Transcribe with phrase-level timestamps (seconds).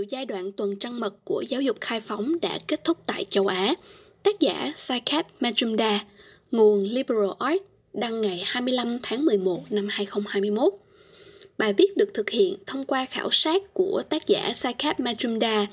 [0.00, 3.24] liệu giai đoạn tuần trăng mật của giáo dục khai phóng đã kết thúc tại
[3.24, 3.74] châu Á.
[4.22, 6.00] Tác giả Saikap Majumdar,
[6.50, 10.72] nguồn Liberal Arts, đăng ngày 25 tháng 11 năm 2021.
[11.58, 15.66] Bài viết được thực hiện thông qua khảo sát của tác giả Saikap Majumdar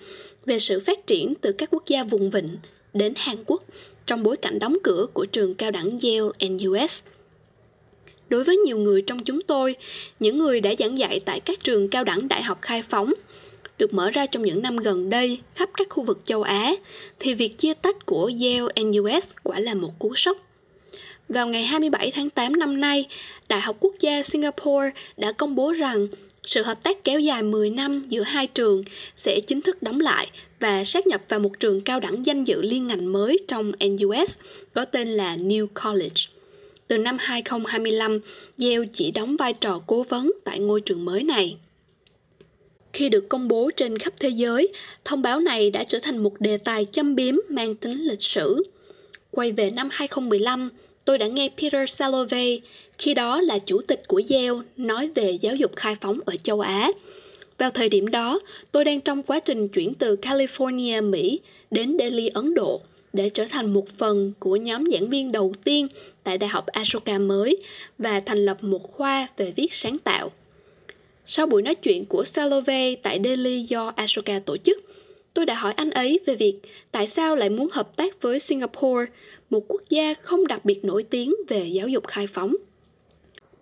[0.46, 2.58] về sự phát triển từ các quốc gia vùng vịnh
[2.94, 3.64] đến Hàn Quốc
[4.06, 7.04] trong bối cảnh đóng cửa của trường cao đẳng Yale NUS.
[8.30, 9.76] Đối với nhiều người trong chúng tôi,
[10.20, 13.14] những người đã giảng dạy tại các trường cao đẳng đại học khai phóng
[13.78, 16.74] được mở ra trong những năm gần đây khắp các khu vực châu Á,
[17.20, 20.38] thì việc chia tách của Yale NUS quả là một cú sốc.
[21.30, 23.06] Vào ngày 27 tháng 8 năm nay,
[23.50, 26.08] Đại học Quốc gia Singapore đã công bố rằng
[26.44, 28.84] sự hợp tác kéo dài 10 năm giữa hai trường
[29.16, 30.28] sẽ chính thức đóng lại
[30.60, 34.40] và sát nhập vào một trường cao đẳng danh dự liên ngành mới trong NUS
[34.74, 36.22] có tên là New College.
[36.88, 38.20] Từ năm 2025,
[38.60, 41.58] Yale chỉ đóng vai trò cố vấn tại ngôi trường mới này.
[42.98, 44.68] Khi được công bố trên khắp thế giới,
[45.06, 48.64] thông báo này đã trở thành một đề tài châm biếm mang tính lịch sử.
[49.32, 50.70] Quay về năm 2015,
[51.06, 52.62] tôi đã nghe Peter Salovey,
[52.98, 56.60] khi đó là chủ tịch của Yale, nói về giáo dục khai phóng ở châu
[56.60, 56.92] Á.
[57.58, 58.40] Vào thời điểm đó,
[58.72, 61.40] tôi đang trong quá trình chuyển từ California, Mỹ
[61.72, 62.82] đến Delhi, Ấn Độ
[63.14, 65.88] để trở thành một phần của nhóm giảng viên đầu tiên
[66.24, 67.58] tại Đại học Ashoka mới
[67.98, 70.32] và thành lập một khoa về viết sáng tạo.
[71.30, 74.78] Sau buổi nói chuyện của Salove tại Delhi do Ashoka tổ chức,
[75.34, 76.60] tôi đã hỏi anh ấy về việc
[76.92, 79.06] tại sao lại muốn hợp tác với Singapore,
[79.50, 82.56] một quốc gia không đặc biệt nổi tiếng về giáo dục khai phóng.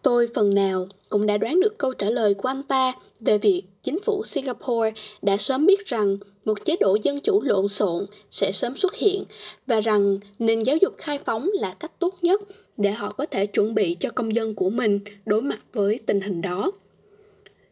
[0.02, 3.64] Tôi phần nào cũng đã đoán được câu trả lời của anh ta về việc
[3.84, 8.52] chính phủ Singapore đã sớm biết rằng một chế độ dân chủ lộn xộn sẽ
[8.52, 9.24] sớm xuất hiện
[9.68, 12.42] và rằng nền giáo dục khai phóng là cách tốt nhất
[12.78, 16.22] để họ có thể chuẩn bị cho công dân của mình đối mặt với tình
[16.22, 16.72] hình đó.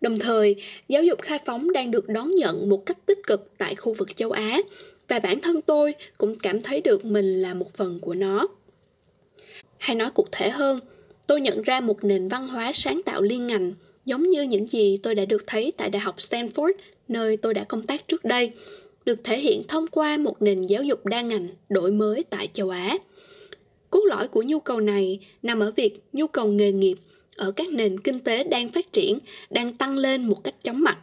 [0.03, 0.55] Đồng thời,
[0.87, 4.15] giáo dục khai phóng đang được đón nhận một cách tích cực tại khu vực
[4.15, 4.59] châu Á
[5.07, 8.47] và bản thân tôi cũng cảm thấy được mình là một phần của nó.
[9.77, 10.79] Hay nói cụ thể hơn,
[11.27, 13.73] tôi nhận ra một nền văn hóa sáng tạo liên ngành
[14.05, 16.71] giống như những gì tôi đã được thấy tại Đại học Stanford,
[17.07, 18.51] nơi tôi đã công tác trước đây,
[19.05, 22.69] được thể hiện thông qua một nền giáo dục đa ngành đổi mới tại châu
[22.69, 22.97] Á.
[23.89, 26.95] Cốt lõi của nhu cầu này nằm ở việc nhu cầu nghề nghiệp
[27.37, 30.97] ở các nền kinh tế đang phát triển đang tăng lên một cách chóng mặt.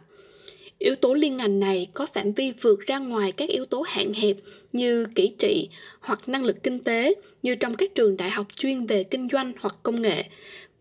[0.79, 4.13] Yếu tố liên ngành này có phạm vi vượt ra ngoài các yếu tố hạn
[4.13, 4.37] hẹp
[4.73, 8.85] như kỹ trị hoặc năng lực kinh tế như trong các trường đại học chuyên
[8.85, 10.23] về kinh doanh hoặc công nghệ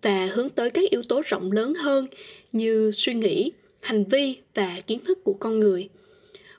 [0.03, 2.06] và hướng tới các yếu tố rộng lớn hơn
[2.53, 3.53] như suy nghĩ,
[3.83, 5.89] hành vi và kiến thức của con người.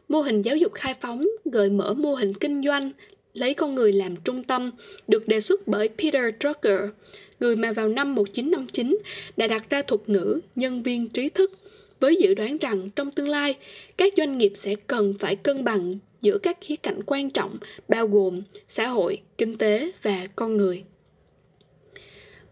[0.09, 2.91] Mô hình giáo dục khai phóng gợi mở mô hình kinh doanh
[3.34, 4.72] lấy con người làm trung tâm
[5.08, 6.80] được đề xuất bởi Peter Drucker,
[7.40, 8.97] người mà vào năm 1959
[9.38, 11.52] đã đặt ra thuật ngữ nhân viên trí thức
[12.00, 13.56] với dự đoán rằng trong tương lai
[13.97, 18.08] các doanh nghiệp sẽ cần phải cân bằng giữa các khía cạnh quan trọng bao
[18.08, 20.84] gồm xã hội, kinh tế và con người.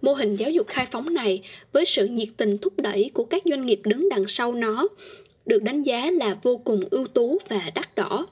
[0.02, 1.42] Mô hình giáo dục khai phóng này
[1.72, 4.88] với sự nhiệt tình thúc đẩy của các doanh nghiệp đứng đằng sau nó
[5.46, 8.28] được đánh giá là vô cùng ưu tú và đắt đỏ.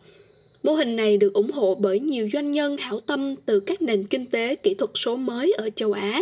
[0.68, 4.04] Mô hình này được ủng hộ bởi nhiều doanh nhân hảo tâm từ các nền
[4.04, 6.22] kinh tế kỹ thuật số mới ở châu Á.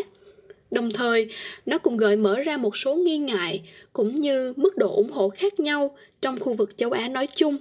[0.72, 1.28] Đồng thời,
[1.66, 3.62] nó cũng gợi mở ra một số nghi ngại
[3.94, 7.58] cũng như mức độ ủng hộ khác nhau trong khu vực châu Á nói chung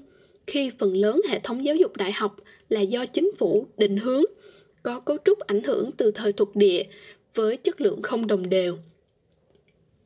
[0.46, 2.36] khi phần lớn hệ thống giáo dục đại học
[2.68, 4.24] là do chính phủ định hướng,
[4.82, 6.82] có cấu trúc ảnh hưởng từ thời thuộc địa
[7.34, 8.78] với chất lượng không đồng đều.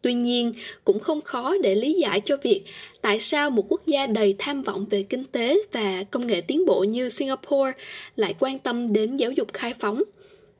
[0.02, 0.52] Tuy nhiên,
[0.84, 2.62] cũng không khó để lý giải cho việc
[3.02, 6.66] tại sao một quốc gia đầy tham vọng về kinh tế và công nghệ tiến
[6.66, 7.72] bộ như Singapore
[8.16, 10.02] lại quan tâm đến giáo dục khai phóng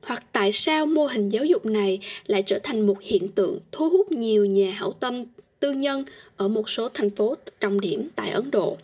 [0.03, 3.88] hoặc tại sao mô hình giáo dục này lại trở thành một hiện tượng thu
[3.88, 5.25] hút nhiều nhà hảo tâm
[5.60, 6.05] tư nhân
[6.37, 8.76] ở một số thành phố trọng điểm tại Ấn Độ.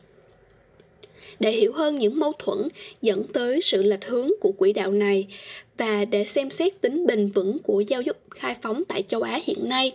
[1.41, 2.69] Để hiểu hơn những mâu thuẫn
[3.03, 5.27] dẫn tới sự lệch hướng của quỹ đạo này
[5.79, 9.41] và để xem xét tính bền vững của giáo dục khai phóng tại châu Á
[9.45, 9.93] hiện nay,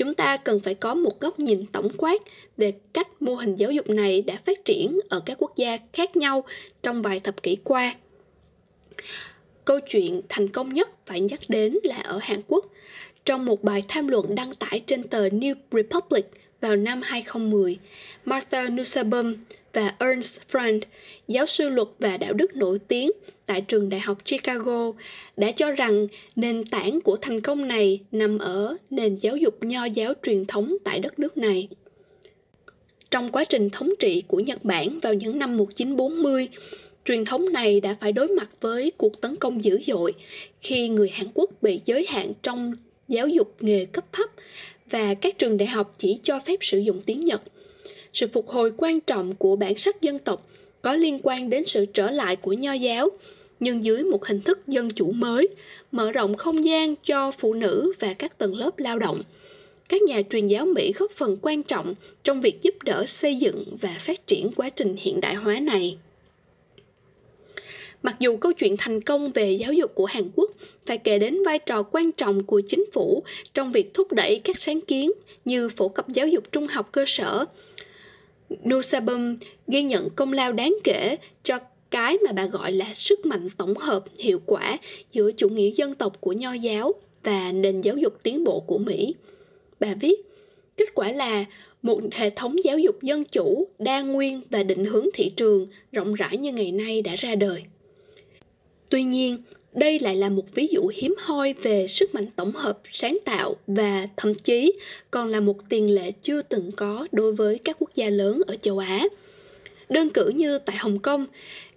[0.00, 2.22] chúng ta cần phải có một góc nhìn tổng quát
[2.56, 6.16] về cách mô hình giáo dục này đã phát triển ở các quốc gia khác
[6.16, 6.44] nhau
[6.82, 7.94] trong vài thập kỷ qua.
[9.64, 12.66] Câu chuyện thành công nhất phải nhắc đến là ở Hàn Quốc.
[13.24, 16.26] Trong một bài tham luận đăng tải trên tờ New Republic
[16.60, 17.78] vào năm 2010,
[18.24, 19.34] Martha Nussbaum
[19.72, 20.80] và Ernst Frank,
[21.28, 23.10] giáo sư luật và đạo đức nổi tiếng
[23.46, 24.92] tại trường đại học Chicago,
[25.36, 29.84] đã cho rằng nền tảng của thành công này nằm ở nền giáo dục nho
[29.84, 31.68] giáo truyền thống tại đất nước này.
[33.10, 36.48] Trong quá trình thống trị của Nhật Bản vào những năm 1940,
[37.04, 40.12] truyền thống này đã phải đối mặt với cuộc tấn công dữ dội
[40.60, 42.72] khi người Hàn Quốc bị giới hạn trong
[43.08, 44.30] giáo dục nghề cấp thấp
[44.90, 47.42] và các trường đại học chỉ cho phép sử dụng tiếng Nhật.
[48.12, 50.46] sự phục hồi quan trọng của bản sắc dân tộc
[50.82, 53.08] có liên quan đến sự trở lại của nho giáo,
[53.60, 55.48] nhưng dưới một hình thức dân chủ mới,
[55.92, 59.22] mở rộng không gian cho phụ nữ và các tầng lớp lao động
[59.90, 61.94] các nhà truyền giáo mỹ góp phần quan trọng
[62.24, 65.96] trong việc giúp đỡ xây dựng và phát triển quá trình hiện đại hóa này
[68.02, 70.50] Mặc dù câu chuyện thành công về giáo dục của Hàn Quốc
[70.86, 73.22] phải kể đến vai trò quan trọng của chính phủ
[73.54, 75.12] trong việc thúc đẩy các sáng kiến
[75.44, 77.44] như phổ cập giáo dục trung học cơ sở,
[78.64, 79.36] Nusabum
[79.66, 81.58] ghi nhận công lao đáng kể cho
[81.90, 84.78] cái mà bà gọi là sức mạnh tổng hợp hiệu quả
[85.12, 86.94] giữa chủ nghĩa dân tộc của nho giáo
[87.24, 89.14] và nền giáo dục tiến bộ của Mỹ.
[89.80, 90.20] Bà viết,
[90.76, 91.44] kết quả là
[91.82, 96.14] một hệ thống giáo dục dân chủ, đa nguyên và định hướng thị trường rộng
[96.14, 97.64] rãi như ngày nay đã ra đời.
[98.90, 99.36] Tuy nhiên,
[99.72, 103.56] đây lại là một ví dụ hiếm hoi về sức mạnh tổng hợp sáng tạo
[103.66, 104.72] và thậm chí
[105.10, 108.56] còn là một tiền lệ chưa từng có đối với các quốc gia lớn ở
[108.56, 109.04] châu Á.
[109.88, 111.26] Đơn cử như tại Hồng Kông,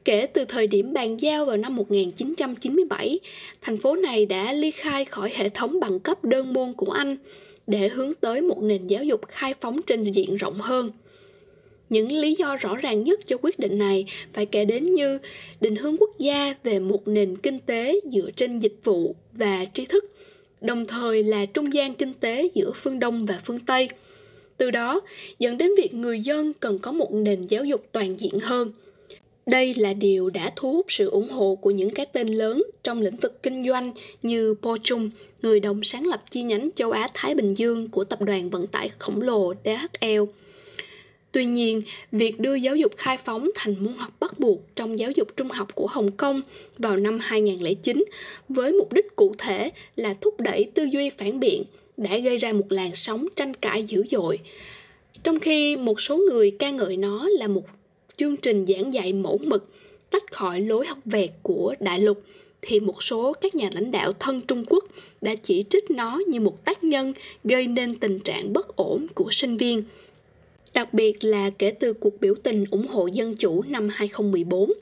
[0.06, 3.19] kể từ thời điểm bàn giao vào năm 1997,
[3.62, 7.18] thành phố này đã ly khai khỏi hệ thống bằng cấp đơn môn của Anh
[7.68, 10.92] để hướng tới một nền giáo dục khai phóng trên diện rộng hơn–
[11.93, 15.19] những lý do rõ ràng nhất cho quyết định này phải kể đến như
[15.61, 19.85] định hướng quốc gia về một nền kinh tế dựa trên dịch vụ và tri
[19.85, 20.05] thức,
[20.61, 23.89] đồng thời là trung gian kinh tế giữa phương Đông và phương Tây.
[24.57, 25.01] Từ đó
[25.39, 28.71] dẫn đến việc người dân cần có một nền giáo dục toàn diện hơn.
[29.45, 33.01] Đây là điều đã thu hút sự ủng hộ của những cái tên lớn trong
[33.01, 33.91] lĩnh vực kinh doanh
[34.21, 35.09] như Po Chung,
[35.41, 38.67] người đồng sáng lập chi nhánh châu Á Thái Bình Dương của tập đoàn vận
[38.67, 40.23] tải khổng lồ DHL
[41.33, 41.81] Tuy nhiên,
[42.12, 45.50] việc đưa giáo dục khai phóng thành môn học bắt buộc trong giáo dục trung
[45.50, 46.41] học của Hồng Kông
[46.77, 48.03] vào năm 2009
[48.50, 51.63] với mục đích cụ thể là thúc đẩy tư duy phản biện
[51.97, 54.39] đã gây ra một làn sóng tranh cãi dữ dội.
[55.24, 57.63] Trong khi một số người ca ngợi nó là một
[58.18, 59.69] chương trình giảng dạy mẫu mực
[60.09, 62.24] tách khỏi lối học vẹt của đại lục
[62.62, 64.83] thì một số các nhà lãnh đạo thân Trung Quốc
[65.21, 67.13] đã chỉ trích nó như một tác nhân
[67.44, 69.83] gây nên tình trạng bất ổn của sinh viên
[70.73, 74.73] đặc biệt là kể từ cuộc biểu tình ủng hộ dân chủ năm 2014.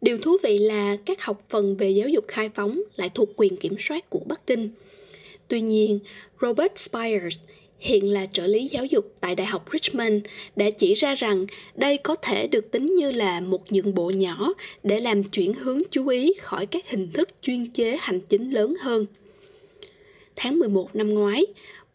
[0.00, 3.56] Điều thú vị là các học phần về giáo dục khai phóng lại thuộc quyền
[3.56, 4.70] kiểm soát của Bắc Kinh.
[5.48, 5.98] Tuy nhiên,
[6.40, 7.42] Robert Spires,
[7.78, 10.24] hiện là trợ lý giáo dục tại Đại học Richmond,
[10.56, 14.52] đã chỉ ra rằng đây có thể được tính như là một nhượng bộ nhỏ
[14.82, 18.74] để làm chuyển hướng chú ý khỏi các hình thức chuyên chế hành chính lớn
[18.80, 19.06] hơn.
[20.36, 21.46] Tháng 11 năm ngoái,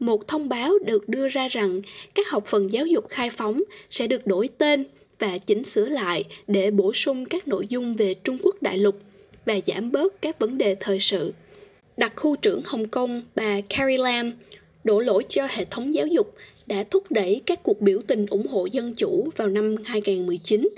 [0.01, 1.81] một thông báo được đưa ra rằng
[2.13, 4.85] các học phần giáo dục khai phóng sẽ được đổi tên
[5.19, 8.99] và chỉnh sửa lại để bổ sung các nội dung về Trung Quốc đại lục
[9.45, 11.33] và giảm bớt các vấn đề thời sự.
[11.97, 14.33] Đặc khu trưởng Hồng Kông, bà Carrie Lam,
[14.83, 18.47] đổ lỗi cho hệ thống giáo dục đã thúc đẩy các cuộc biểu tình ủng
[18.47, 20.69] hộ dân chủ vào năm 2019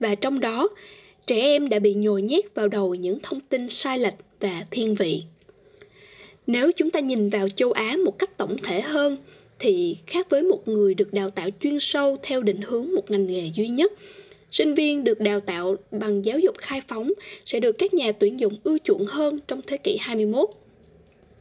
[0.00, 0.68] và trong đó,
[1.26, 4.94] trẻ em đã bị nhồi nhét vào đầu những thông tin sai lệch và thiên
[4.94, 5.22] vị
[6.48, 9.16] nếu chúng ta nhìn vào châu á một cách tổng thể hơn
[9.58, 13.26] thì khác với một người được đào tạo chuyên sâu theo định hướng một ngành
[13.26, 13.92] nghề duy nhất
[14.50, 17.12] sinh viên được đào tạo bằng giáo dục khai phóng
[17.44, 20.50] sẽ được các nhà tuyển dụng ưa chuộng hơn trong thế kỷ 21.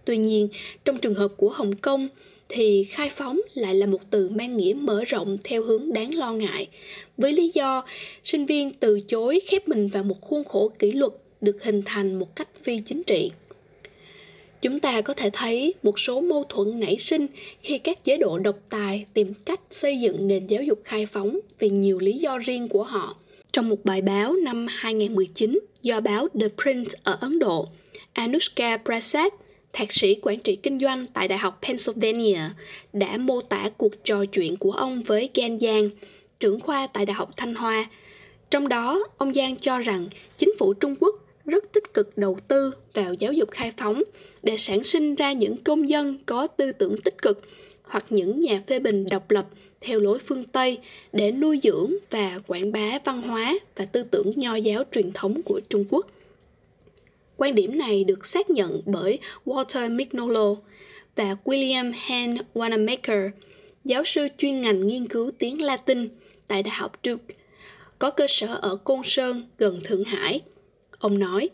[0.06, 0.48] Tuy nhiên,
[0.86, 2.08] trong trường hợp của Hồng Kông
[2.50, 6.34] thì khai phóng lại là một từ mang nghĩa mở rộng theo hướng đáng lo
[6.34, 6.68] ngại,
[7.18, 7.86] với lý do
[8.24, 12.20] sinh viên từ chối khép mình vào một khuôn khổ kỷ luật được hình thành
[12.20, 13.32] một cách phi chính trị
[14.62, 17.28] chúng ta có thể thấy một số mâu thuẫn nảy sinh
[17.62, 21.40] khi các chế độ độc tài tìm cách xây dựng nền giáo dục khai phóng
[21.60, 23.16] vì nhiều lý do riêng của họ.
[23.52, 27.68] Trong một bài báo năm 2019 do báo The Print ở Ấn Độ,
[28.14, 29.34] Anushka Prasad,
[29.74, 32.40] thạc sĩ quản trị kinh doanh tại Đại học Pennsylvania,
[32.94, 35.86] đã mô tả cuộc trò chuyện của ông với Gan Giang,
[36.40, 37.90] trưởng khoa tại Đại học Thanh Hoa.
[38.52, 41.16] Trong đó, ông Giang cho rằng chính phủ Trung Quốc
[41.48, 44.04] rất tích cực đầu tư vào giáo dục khai phóng
[44.44, 47.42] để sản sinh ra những công dân có tư tưởng tích cực
[47.84, 49.46] hoặc những nhà phê bình độc lập
[49.82, 50.78] theo lối phương Tây
[51.14, 55.42] để nuôi dưỡng và quảng bá văn hóa và tư tưởng nho giáo truyền thống
[55.46, 56.08] của Trung Quốc.
[57.38, 60.56] Quan điểm này được xác nhận bởi Walter Mignolo
[61.16, 63.30] và William Hen Wanamaker,
[63.86, 66.10] giáo sư chuyên ngành nghiên cứu tiếng Latin
[66.48, 67.36] tại Đại học Duke,
[68.00, 70.42] có cơ sở ở Côn Sơn gần Thượng Hải–
[71.00, 71.50] Ông nói,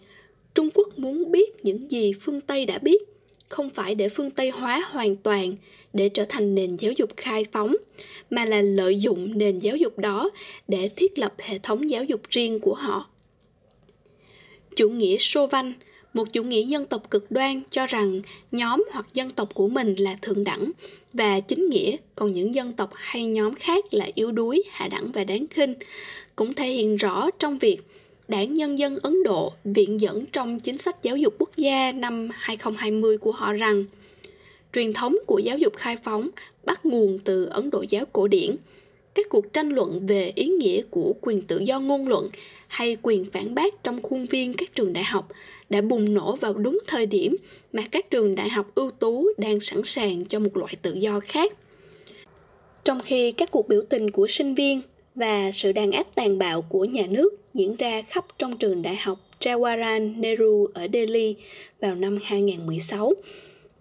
[0.56, 3.04] Trung Quốc muốn biết những gì phương Tây đã biết,
[3.50, 5.56] không phải để phương Tây hóa hoàn toàn
[5.94, 7.76] để trở thành nền giáo dục khai phóng,
[8.30, 10.30] mà là lợi dụng nền giáo dục đó
[10.68, 13.10] để thiết lập hệ thống giáo dục riêng của họ.
[14.76, 15.74] Chủ nghĩa Sô Văn,
[16.14, 18.22] một chủ nghĩa dân tộc cực đoan cho rằng
[18.52, 20.72] nhóm hoặc dân tộc của mình là thượng đẳng
[21.14, 25.12] và chính nghĩa, còn những dân tộc hay nhóm khác là yếu đuối, hạ đẳng
[25.12, 25.74] và đáng khinh,
[26.36, 27.78] cũng thể hiện rõ trong việc
[28.34, 32.30] Đảng Nhân dân Ấn Độ viện dẫn trong chính sách giáo dục quốc gia năm
[32.34, 33.86] 2020 của họ rằng,
[34.74, 36.30] truyền thống của giáo dục khai phóng
[36.64, 38.56] bắt nguồn từ Ấn Độ giáo cổ điển.
[39.14, 42.30] Các cuộc tranh luận về ý nghĩa của quyền tự do ngôn luận
[42.68, 45.28] hay quyền phản bác trong khuôn viên các trường đại học
[45.70, 47.36] đã bùng nổ vào đúng thời điểm
[47.74, 51.20] mà các trường đại học ưu tú đang sẵn sàng cho một loại tự do
[51.20, 51.54] khác.
[52.86, 54.82] Trong khi các cuộc biểu tình của sinh viên
[55.16, 58.96] và sự đàn áp tàn bạo của nhà nước diễn ra khắp trong trường đại
[58.96, 61.36] học Jawaharlal Nehru ở Delhi
[61.80, 63.14] vào năm 2016,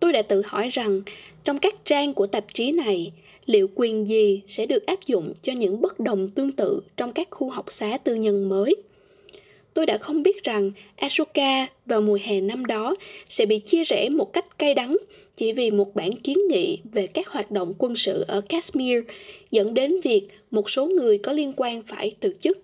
[0.01, 1.03] tôi đã tự hỏi rằng
[1.45, 3.13] trong các trang của tạp chí này,
[3.47, 7.29] liệu quyền gì sẽ được áp dụng cho những bất đồng tương tự trong các
[7.31, 8.75] khu học xá tư nhân mới?
[9.75, 12.97] Tôi đã không biết rằng Ashoka vào mùa hè năm đó
[13.29, 14.97] sẽ bị chia rẽ một cách cay đắng
[15.37, 18.99] chỉ vì một bản kiến nghị về các hoạt động quân sự ở Kashmir
[19.51, 22.59] dẫn đến việc một số người có liên quan phải từ chức.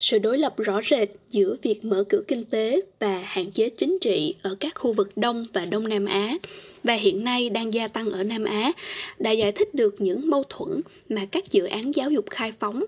[0.00, 3.98] Sự đối lập rõ rệt giữa việc mở cửa kinh tế và hạn chế chính
[4.00, 6.38] trị ở các khu vực Đông và Đông Nam Á
[6.84, 8.72] và hiện nay đang gia tăng ở Nam Á
[9.18, 12.84] đã giải thích được những mâu thuẫn mà các dự án giáo dục khai phóng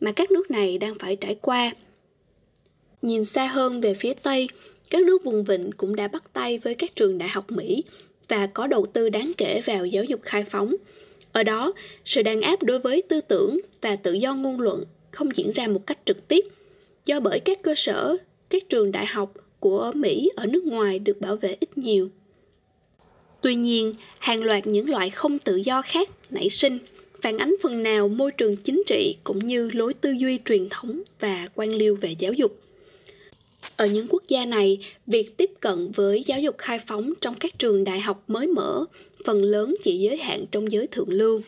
[0.00, 1.72] mà các nước này đang phải trải qua.
[3.02, 4.46] Nhìn xa hơn về phía Tây,
[4.90, 7.84] các nước vùng vịnh cũng đã bắt tay với các trường đại học Mỹ
[8.32, 10.74] và có đầu tư đáng kể vào giáo dục khai phóng.
[11.32, 11.72] Ở đó,
[12.04, 15.68] sự đàn áp đối với tư tưởng và tự do ngôn luận không diễn ra
[15.68, 16.44] một cách trực tiếp,
[17.04, 18.16] do bởi các cơ sở,
[18.50, 22.08] các trường đại học của Mỹ ở nước ngoài được bảo vệ ít nhiều.
[23.40, 26.78] Tuy nhiên, hàng loạt những loại không tự do khác nảy sinh,
[27.20, 31.02] phản ánh phần nào môi trường chính trị cũng như lối tư duy truyền thống
[31.20, 32.60] và quan liêu về giáo dục.
[33.76, 37.58] Ở những quốc gia này, việc tiếp cận với giáo dục khai phóng trong các
[37.58, 38.84] trường đại học mới mở
[39.24, 41.40] phần lớn chỉ giới hạn trong giới thượng lưu.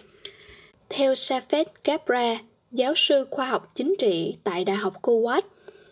[0.89, 2.41] Theo Safet Gabra,
[2.73, 5.43] giáo sư khoa học chính trị tại Đại học Kuwait,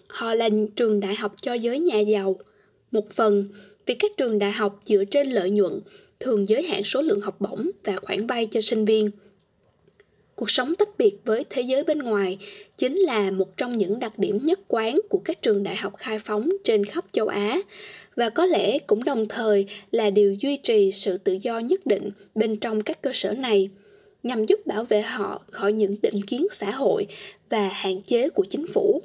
[0.09, 2.37] họ là trường đại học cho giới nhà giàu.
[2.93, 3.49] Một phần
[3.87, 5.81] vì các trường đại học dựa trên lợi nhuận
[6.21, 9.11] thường giới hạn số lượng học bổng và khoản vay cho sinh viên–
[10.43, 12.39] cuộc sống tách biệt với thế giới bên ngoài
[12.77, 16.19] chính là một trong những đặc điểm nhất quán của các trường đại học khai
[16.19, 17.59] phóng trên khắp châu Á
[18.17, 22.11] và có lẽ cũng đồng thời là điều duy trì sự tự do nhất định
[22.35, 23.69] bên trong các cơ sở này
[24.23, 27.07] nhằm giúp bảo vệ họ khỏi những định kiến xã hội
[27.51, 29.03] và hạn chế của chính phủ.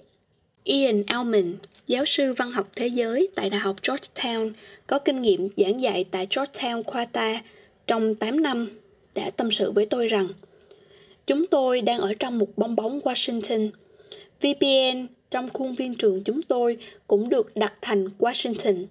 [0.64, 1.56] Ian Almond,
[1.88, 4.52] giáo sư văn học thế giới tại Đại học Georgetown,
[4.88, 7.38] có kinh nghiệm giảng dạy tại Georgetown Qatar
[7.88, 8.70] trong 8 năm,
[9.16, 10.28] đã tâm sự với tôi rằng
[11.28, 13.70] Chúng tôi đang ở trong một bong bóng Washington.
[14.42, 18.86] VPN trong khuôn viên trường chúng tôi cũng được đặt thành Washington.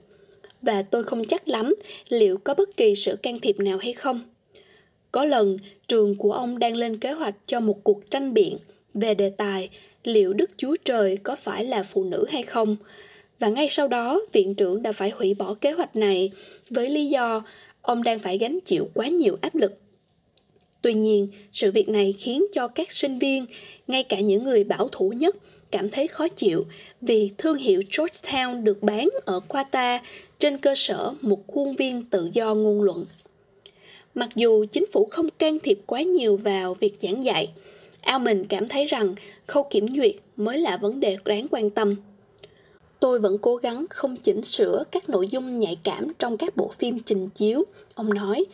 [0.62, 1.75] Và tôi không chắc lắm
[2.09, 4.21] liệu có bất kỳ sự can thiệp nào hay không.
[5.12, 8.59] Có lần, trường của ông đang lên kế hoạch cho một cuộc tranh biện
[8.95, 9.69] về đề tài
[10.05, 12.76] liệu Đức Chúa Trời có phải là phụ nữ hay không.
[13.38, 16.31] Và ngay sau đó, viện trưởng đã phải hủy bỏ kế hoạch này
[16.71, 17.43] với lý do
[17.83, 19.81] ông đang phải gánh chịu quá nhiều áp lực
[20.87, 23.47] Tuy nhiên, sự việc này khiến cho các sinh viên,
[23.87, 25.37] ngay cả những người bảo thủ nhất,
[25.71, 26.64] cảm thấy khó chịu
[27.00, 29.99] vì thương hiệu Georgetown được bán ở Qatar
[30.38, 33.07] trên cơ sở một khuôn viên tự do ngôn luận.
[34.14, 37.49] Mặc dù chính phủ không can thiệp quá nhiều vào việc giảng dạy,
[38.00, 39.14] Almond cảm thấy rằng
[39.47, 41.95] khâu kiểm duyệt mới là vấn đề đáng quan tâm.
[43.00, 46.69] Tôi vẫn cố gắng không chỉnh sửa các nội dung nhạy cảm trong các bộ
[46.69, 47.64] phim trình chiếu,
[47.95, 48.45] ông nói,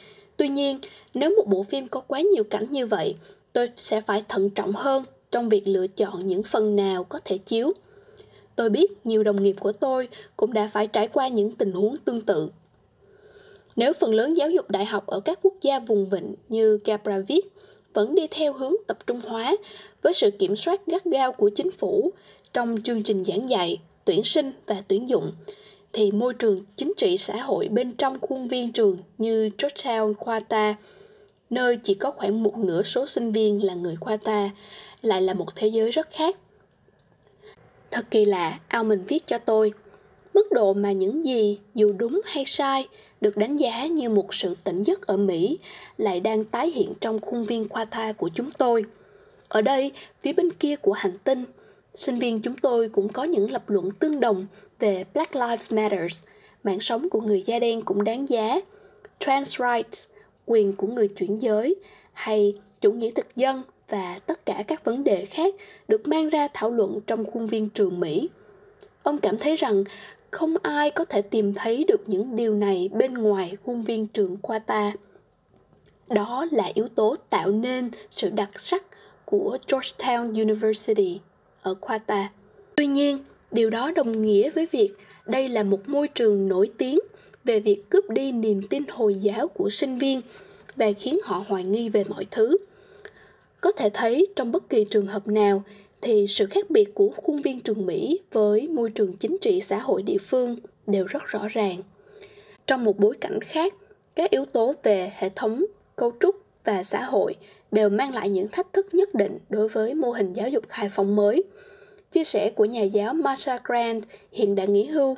[0.43, 0.79] Tuy nhiên,
[1.15, 3.15] nếu một bộ phim có quá nhiều cảnh như vậy,
[3.53, 7.39] tôi sẽ phải thận trọng hơn trong việc lựa chọn những phần nào có thể
[7.39, 7.73] chiếu.
[8.57, 11.97] Tôi biết nhiều đồng nghiệp của tôi cũng đã phải trải qua những tình huống
[11.97, 12.51] tương tự.
[13.77, 17.19] Nếu phần lớn giáo dục đại học ở các quốc gia vùng vịnh như Gabra
[17.19, 17.53] viết
[17.95, 19.57] vẫn đi theo hướng tập trung hóa
[20.03, 22.11] với sự kiểm soát gắt gao của chính phủ
[22.53, 25.33] trong chương trình giảng dạy, tuyển sinh và tuyển dụng,
[25.93, 30.75] thì môi trường chính trị xã hội bên trong khuôn viên trường như Georgetown Qatar,
[31.51, 34.49] nơi chỉ có khoảng một nửa số sinh viên là người Qatar,
[35.03, 36.37] lại là một thế giới rất khác.
[37.91, 39.73] Thật kỳ lạ, Almond viết cho tôi,
[40.35, 42.89] mức độ mà những gì dù đúng hay sai
[43.21, 45.59] được đánh giá như một sự tỉnh giấc ở Mỹ
[45.99, 48.85] lại đang tái hiện trong khuôn viên Qatar của chúng tôi.
[49.49, 51.45] Ở đây, phía bên kia của hành tinh,
[51.95, 54.47] Sinh viên chúng tôi cũng có những lập luận tương đồng
[54.79, 56.25] về Black Lives Matters,
[56.65, 58.61] mạng sống của người da đen cũng đáng giá,
[59.19, 60.09] trans rights,
[60.47, 61.77] quyền của người chuyển giới,
[62.13, 65.55] hay chủ nghĩa thực dân và tất cả các vấn đề khác
[65.89, 68.29] được mang ra thảo luận trong khuôn viên trường Mỹ.
[69.03, 69.85] Ông cảm thấy rằng
[70.31, 74.37] không ai có thể tìm thấy được những điều này bên ngoài khuôn viên trường
[74.43, 74.93] khoa ta.
[76.09, 78.85] Đó là yếu tố tạo nên sự đặc sắc
[79.25, 81.21] của Georgetown University
[81.63, 81.99] ở khoa.
[82.77, 83.19] Tuy nhiên,
[83.51, 84.91] điều đó đồng nghĩa với việc
[85.27, 86.99] đây là một môi trường nổi tiếng
[87.45, 90.21] về việc cướp đi niềm tin Hồi giáo của sinh viên
[90.77, 92.57] và khiến họ hoài nghi về mọi thứ.
[93.61, 95.63] Có thể thấy trong bất kỳ trường hợp nào
[96.01, 99.79] thì sự khác biệt của khuôn viên trường Mỹ với môi trường chính trị xã
[99.79, 101.81] hội địa phương đều rất rõ ràng.
[102.67, 103.75] Trong một bối cảnh khác,
[104.15, 105.65] các yếu tố về hệ thống,
[105.97, 107.35] cấu trúc và xã hội
[107.73, 110.89] đều mang lại những thách thức nhất định đối với mô hình giáo dục khai
[110.89, 111.45] phóng mới.
[112.11, 114.03] Chia sẻ của nhà giáo Marsha Grant
[114.33, 115.17] hiện đã nghỉ hưu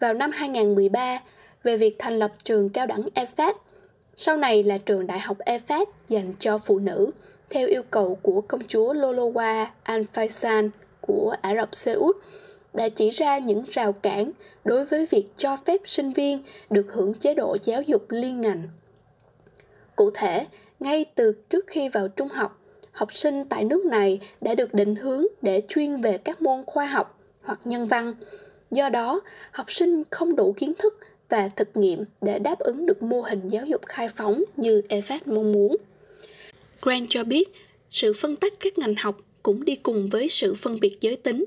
[0.00, 1.20] vào năm 2013
[1.62, 3.52] về việc thành lập trường cao đẳng EFAT,
[4.16, 7.10] sau này là trường đại học EFAT dành cho phụ nữ
[7.50, 12.16] theo yêu cầu của công chúa Lolowa Al Faisal của Ả Rập Xê Út
[12.74, 14.30] đã chỉ ra những rào cản
[14.64, 18.68] đối với việc cho phép sinh viên được hưởng chế độ giáo dục liên ngành.
[19.96, 20.46] Cụ thể,
[20.80, 22.60] ngay từ trước khi vào trung học,
[22.92, 26.86] học sinh tại nước này đã được định hướng để chuyên về các môn khoa
[26.86, 28.14] học hoặc nhân văn.
[28.70, 29.20] Do đó,
[29.50, 33.48] học sinh không đủ kiến thức và thực nghiệm để đáp ứng được mô hình
[33.48, 35.76] giáo dục khai phóng như EFAT mong muốn.
[36.82, 37.48] Grant cho biết,
[37.90, 41.44] sự phân tách các ngành học cũng đi cùng với sự phân biệt giới tính.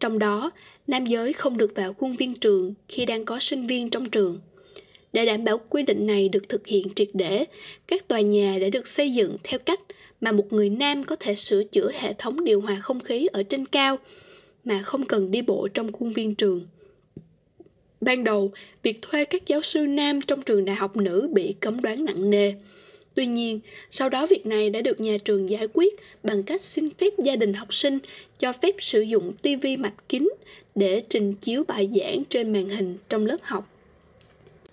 [0.00, 0.50] Trong đó,
[0.86, 4.40] nam giới không được vào khuôn viên trường khi đang có sinh viên trong trường.
[5.12, 7.44] Để đảm bảo quy định này được thực hiện triệt để,
[7.86, 9.80] các tòa nhà đã được xây dựng theo cách
[10.20, 13.42] mà một người nam có thể sửa chữa hệ thống điều hòa không khí ở
[13.42, 13.96] trên cao
[14.64, 16.66] mà không cần đi bộ trong khuôn viên trường.
[18.00, 18.52] Ban đầu,
[18.82, 22.30] việc thuê các giáo sư nam trong trường đại học nữ bị cấm đoán nặng
[22.30, 22.52] nề.
[23.14, 26.90] Tuy nhiên, sau đó việc này đã được nhà trường giải quyết bằng cách xin
[26.90, 27.98] phép gia đình học sinh
[28.38, 30.28] cho phép sử dụng tivi mạch kính
[30.74, 33.79] để trình chiếu bài giảng trên màn hình trong lớp học.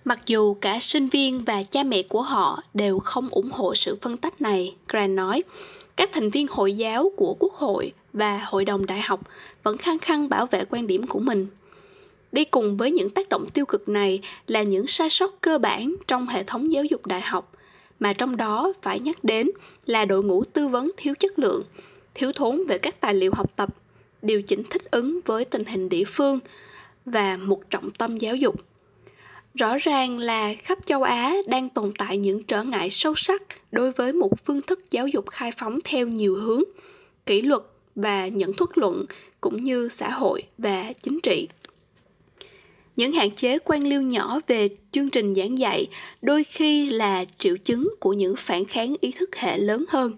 [0.04, 3.96] Mặc dù cả sinh viên và cha mẹ của họ đều không ủng hộ sự
[4.00, 5.42] phân tách này, Grant nói,
[5.96, 9.20] các thành viên hội giáo của Quốc hội và Hội đồng Đại học
[9.62, 11.46] vẫn khăng khăng bảo vệ quan điểm của mình.
[12.32, 15.94] Đi cùng với những tác động tiêu cực này là những sai sót cơ bản
[16.06, 17.52] trong hệ thống giáo dục đại học,
[18.00, 19.50] mà trong đó phải nhắc đến
[19.86, 21.62] là đội ngũ tư vấn thiếu chất lượng,
[22.14, 23.68] thiếu thốn về các tài liệu học tập,
[24.22, 26.38] điều chỉnh thích ứng với tình hình địa phương
[27.04, 28.54] và một trọng tâm giáo dục.
[29.54, 33.92] Rõ ràng là khắp châu Á đang tồn tại những trở ngại sâu sắc đối
[33.92, 36.62] với một phương thức giáo dục khai phóng theo nhiều hướng,
[37.26, 37.62] kỷ luật
[37.94, 39.04] và nhận thức luận
[39.40, 41.48] cũng như xã hội và chính trị.
[42.96, 45.86] Những hạn chế quan liêu nhỏ về chương trình giảng dạy
[46.22, 50.12] đôi khi là triệu chứng của những phản kháng ý thức hệ lớn hơn.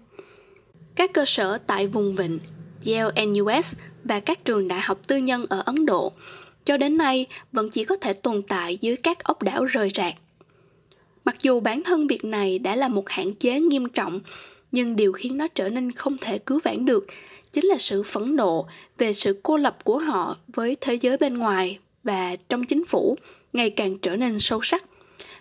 [0.95, 2.39] Các cơ sở tại vùng vịnh
[2.85, 6.13] Yale NUS và các trường đại học tư nhân ở Ấn Độ
[6.65, 10.13] cho đến nay vẫn chỉ có thể tồn tại dưới các ốc đảo rời rạc.
[11.25, 14.19] Mặc dù bản thân việc này đã là một hạn chế nghiêm trọng,
[14.71, 17.07] nhưng điều khiến nó trở nên không thể cứu vãn được
[17.51, 21.37] chính là sự phẫn nộ về sự cô lập của họ với thế giới bên
[21.37, 23.17] ngoài và trong chính phủ
[23.53, 24.83] ngày càng trở nên sâu sắc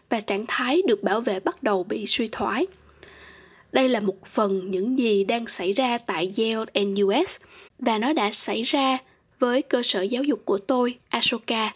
[0.08, 2.66] và trạng thái được bảo vệ bắt đầu bị suy thoái.
[3.72, 7.36] Đây là một phần những gì đang xảy ra tại Yale NUS
[7.78, 8.98] và nó đã xảy ra
[9.40, 11.72] với cơ sở giáo dục của tôi, Ashoka,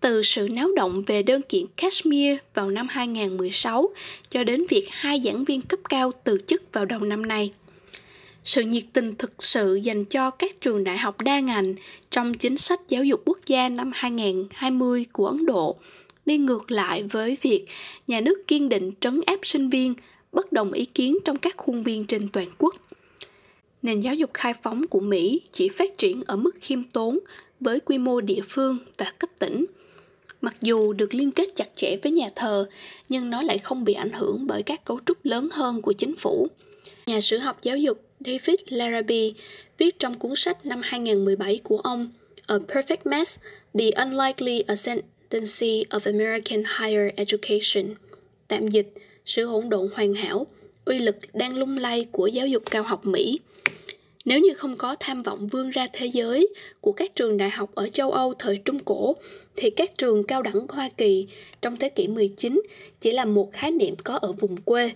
[0.00, 3.90] từ sự náo động về đơn kiện Kashmir vào năm 2016
[4.28, 7.52] cho đến việc hai giảng viên cấp cao từ chức vào đầu năm nay
[8.44, 11.74] sự nhiệt tình thực sự dành cho các trường đại học đa ngành
[12.10, 15.76] trong chính sách giáo dục quốc gia năm 2020 của Ấn Độ
[16.26, 17.64] đi ngược lại với việc
[18.06, 19.94] nhà nước kiên định trấn áp sinh viên
[20.32, 22.74] bất đồng ý kiến trong các khuôn viên trên toàn quốc.
[23.82, 27.18] Nền giáo dục khai phóng của Mỹ chỉ phát triển ở mức khiêm tốn
[27.60, 29.66] với quy mô địa phương và cấp tỉnh.
[30.40, 32.66] Mặc dù được liên kết chặt chẽ với nhà thờ,
[33.08, 36.16] nhưng nó lại không bị ảnh hưởng bởi các cấu trúc lớn hơn của chính
[36.16, 36.48] phủ.
[37.06, 39.30] Nhà sử học giáo dục David Larrabee
[39.78, 42.10] viết trong cuốn sách năm 2017 của ông
[42.46, 43.40] A Perfect Mess,
[43.78, 47.94] The Unlikely Ascendancy of American Higher Education.
[48.48, 48.92] Tạm dịch,
[49.24, 50.46] sự hỗn độn hoàn hảo,
[50.84, 53.38] uy lực đang lung lay của giáo dục cao học Mỹ.
[54.24, 56.48] Nếu như không có tham vọng vươn ra thế giới
[56.80, 59.16] của các trường đại học ở châu Âu thời Trung Cổ,
[59.56, 61.26] thì các trường cao đẳng Hoa Kỳ
[61.62, 62.62] trong thế kỷ 19
[63.00, 64.92] chỉ là một khái niệm có ở vùng quê.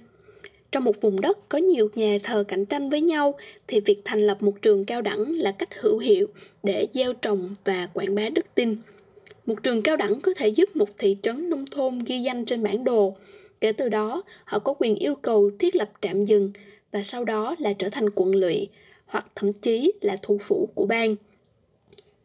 [0.73, 3.35] Trong một vùng đất có nhiều nhà thờ cạnh tranh với nhau
[3.67, 6.27] thì việc thành lập một trường cao đẳng là cách hữu hiệu
[6.63, 8.77] để gieo trồng và quảng bá đức tin.
[9.47, 12.63] Một trường cao đẳng có thể giúp một thị trấn nông thôn ghi danh trên
[12.63, 13.17] bản đồ.
[13.61, 16.53] Kể từ đó, họ có quyền yêu cầu thiết lập trạm dừng
[16.93, 18.69] và sau đó là trở thành quận lỵ
[19.07, 21.17] hoặc thậm chí là thủ phủ của bang.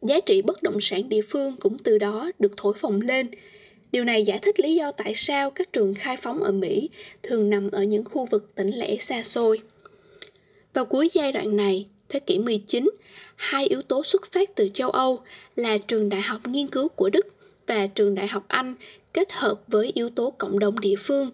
[0.02, 3.26] giá trị bất động sản địa phương cũng từ đó được thổi phồng lên.
[3.92, 6.88] Điều này giải thích lý do tại sao các trường khai phóng ở Mỹ
[7.22, 9.60] thường nằm ở những khu vực tỉnh lẻ xa xôi.
[10.74, 12.90] Vào cuối giai đoạn này, thế kỷ 19,
[13.36, 15.20] hai yếu tố xuất phát từ châu Âu
[15.56, 17.26] là trường đại học nghiên cứu của Đức
[17.66, 18.74] và trường đại học Anh
[19.12, 21.30] kết hợp với yếu tố cộng đồng địa phương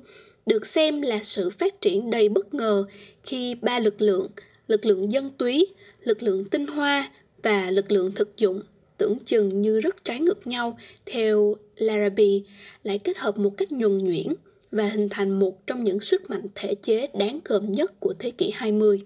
[0.47, 2.85] được xem là sự phát triển đầy bất ngờ
[3.25, 4.29] khi ba lực lượng,
[4.69, 5.67] lực lượng dân túy,
[6.03, 7.11] lực lượng tinh hoa
[7.43, 8.63] và lực lượng thực dụng
[8.99, 12.41] tưởng chừng như rất trái ngược nhau theo Larrabee
[12.83, 14.27] lại kết hợp một cách nhuần nhuyễn
[14.71, 18.31] và hình thành một trong những sức mạnh thể chế đáng gờm nhất của thế
[18.31, 19.03] kỷ 20.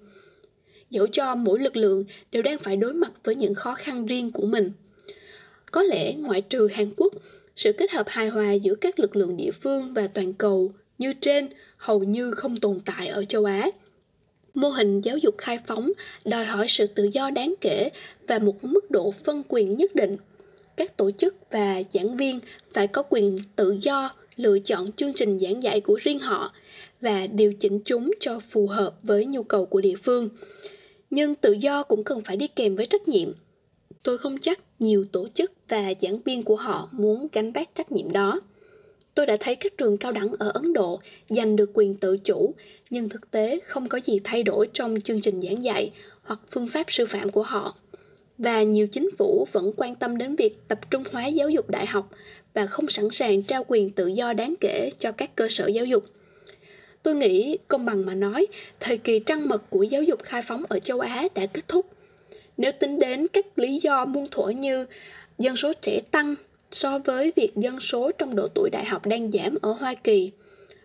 [0.90, 4.32] Dẫu cho mỗi lực lượng đều đang phải đối mặt với những khó khăn riêng
[4.32, 4.72] của mình.
[5.72, 7.14] Có lẽ ngoại trừ Hàn Quốc,
[7.56, 11.12] sự kết hợp hài hòa giữa các lực lượng địa phương và toàn cầu như
[11.20, 13.70] trên hầu như không tồn tại ở châu Á.
[14.54, 15.92] Mô hình giáo dục khai phóng,
[16.24, 17.90] đòi hỏi sự tự do đáng kể
[18.28, 20.16] và một mức độ phân quyền nhất định.
[20.76, 22.40] Các tổ chức và giảng viên
[22.72, 26.52] phải có quyền tự do lựa chọn chương trình giảng dạy của riêng họ
[27.00, 30.28] và điều chỉnh chúng cho phù hợp với nhu cầu của địa phương.
[31.10, 33.32] Nhưng tự do cũng cần phải đi kèm với trách nhiệm.
[34.02, 37.92] Tôi không chắc nhiều tổ chức và giảng viên của họ muốn gánh vác trách
[37.92, 38.40] nhiệm đó.
[39.20, 42.54] Tôi đã thấy các trường cao đẳng ở Ấn Độ giành được quyền tự chủ,
[42.90, 45.90] nhưng thực tế không có gì thay đổi trong chương trình giảng dạy
[46.22, 47.74] hoặc phương pháp sư phạm của họ.
[48.38, 51.86] Và nhiều chính phủ vẫn quan tâm đến việc tập trung hóa giáo dục đại
[51.86, 52.10] học
[52.54, 55.84] và không sẵn sàng trao quyền tự do đáng kể cho các cơ sở giáo
[55.84, 56.04] dục.
[57.02, 58.46] Tôi nghĩ, công bằng mà nói,
[58.80, 61.86] thời kỳ trăng mật của giáo dục khai phóng ở châu Á đã kết thúc.
[62.56, 64.86] Nếu tính đến các lý do muôn thuở như
[65.38, 66.34] dân số trẻ tăng
[66.70, 70.30] so với việc dân số trong độ tuổi đại học đang giảm ở Hoa Kỳ.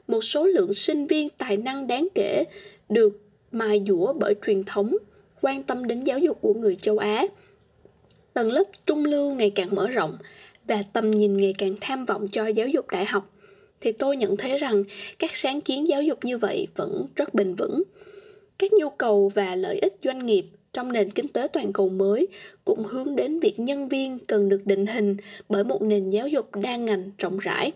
[0.07, 2.43] Một số lượng sinh viên tài năng đáng kể
[2.89, 3.21] được
[3.51, 4.97] mài dũa bởi truyền thống,
[5.41, 7.25] quan tâm đến giáo dục của người châu Á.
[8.33, 10.17] Tầng lớp trung lưu ngày càng mở rộng
[10.67, 13.31] và tầm nhìn ngày càng tham vọng cho giáo dục đại học
[13.81, 14.83] thì tôi nhận thấy rằng
[15.19, 17.83] các sáng kiến giáo dục như vậy vẫn rất bền vững.
[18.57, 20.45] Các nhu cầu và lợi ích doanh nghiệp
[20.75, 22.27] trong nền kinh tế toàn cầu mới,
[22.65, 25.17] cũng hướng đến việc nhân viên cần được định hình
[25.49, 27.71] bởi một nền giáo dục đa ngành rộng rãi.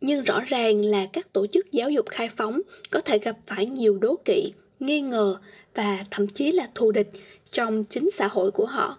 [0.00, 3.66] Nhưng rõ ràng là các tổ chức giáo dục khai phóng có thể gặp phải
[3.66, 5.36] nhiều đố kỵ, nghi ngờ
[5.74, 7.10] và thậm chí là thù địch
[7.50, 8.98] trong chính xã hội của họ.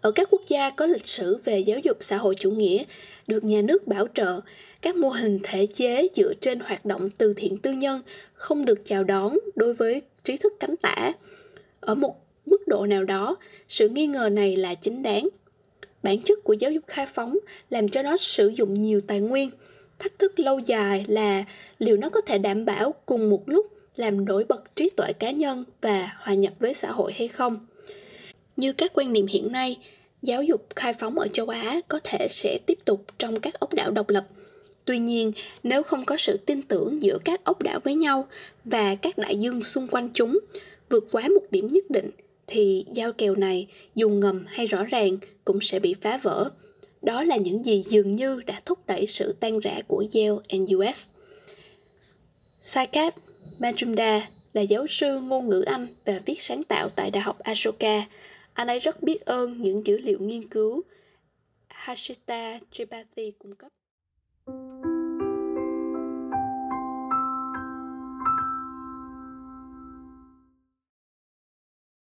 [0.00, 2.84] Ở các quốc gia có lịch sử về giáo dục xã hội chủ nghĩa,
[3.26, 4.40] được nhà nước bảo trợ,
[4.82, 8.00] các mô hình thể chế dựa trên hoạt động từ thiện tư nhân
[8.32, 11.12] không được chào đón đối với trí thức cánh tả.
[11.80, 13.36] Ở một mức độ nào đó,
[13.68, 15.28] sự nghi ngờ này là chính đáng.
[16.02, 17.38] Bản chất của giáo dục khai phóng
[17.70, 19.50] làm cho nó sử dụng nhiều tài nguyên.
[19.98, 21.44] Thách thức lâu dài là
[21.78, 25.30] liệu nó có thể đảm bảo cùng một lúc làm nổi bật trí tuệ cá
[25.30, 27.66] nhân và hòa nhập với xã hội hay không.
[28.56, 29.76] Như các quan niệm hiện nay,
[30.22, 33.74] giáo dục khai phóng ở châu á có thể sẽ tiếp tục trong các ốc
[33.74, 34.26] đảo độc lập.
[34.84, 35.32] Tuy nhiên,
[35.62, 38.28] nếu không có sự tin tưởng giữa các ốc đảo với nhau
[38.64, 40.38] và các đại dương xung quanh chúng,
[40.90, 42.10] vượt quá một điểm nhất định
[42.46, 46.50] thì giao kèo này dù ngầm hay rõ ràng cũng sẽ bị phá vỡ.
[47.02, 50.74] Đó là những gì dường như đã thúc đẩy sự tan rã của Yale and
[50.74, 51.08] US.
[52.60, 53.14] Saikat
[53.58, 58.04] Majumdar là giáo sư ngôn ngữ Anh và viết sáng tạo tại Đại học Ashoka.
[58.52, 60.82] Anh ấy rất biết ơn những dữ liệu nghiên cứu
[61.68, 63.68] Hashita Tripathi cung cấp.